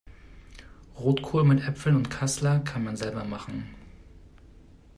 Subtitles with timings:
[0.97, 3.69] Rotkohl mit Äpfeln und Kassler kann man selber machen.